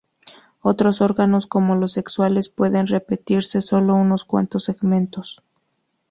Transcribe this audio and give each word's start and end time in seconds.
Otros 0.61 0.99
órganos, 0.99 1.45
como 1.45 1.75
los 1.75 1.91
sexuales, 1.91 2.49
pueden 2.49 2.87
repetirse 2.87 3.61
solo 3.61 3.93
unos 3.93 4.25
cuantos 4.25 4.63
segmentos. 4.63 5.43